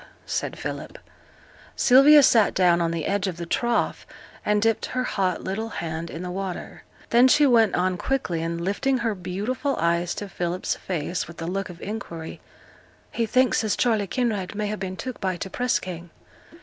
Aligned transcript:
said 0.25 0.57
Philip. 0.57 0.97
Sylvia 1.75 2.23
sate 2.23 2.55
down 2.55 2.81
on 2.81 2.89
the 2.89 3.05
edge 3.05 3.27
of 3.27 3.37
the 3.37 3.45
trough, 3.45 4.07
and 4.43 4.59
dipped 4.59 4.87
her 4.87 5.03
hot 5.03 5.43
little 5.43 5.69
hand 5.69 6.09
in 6.09 6.23
the 6.23 6.31
water. 6.31 6.81
Then 7.11 7.27
she 7.27 7.45
went 7.45 7.75
on 7.75 7.97
quickly, 7.97 8.41
and 8.41 8.59
lifting 8.59 8.97
her 8.97 9.13
beautiful 9.13 9.75
eyes 9.79 10.15
to 10.15 10.27
Philip's 10.27 10.73
face, 10.75 11.27
with 11.27 11.39
a 11.39 11.45
look 11.45 11.69
of 11.69 11.79
inquiry 11.83 12.41
'He 13.11 13.27
thinks 13.27 13.63
as 13.63 13.75
Charley 13.75 14.07
Kinraid 14.07 14.55
may 14.55 14.71
ha' 14.71 14.79
been 14.79 14.97
took 14.97 15.21
by 15.21 15.37
t' 15.37 15.49
press 15.49 15.77
gang.' 15.77 16.09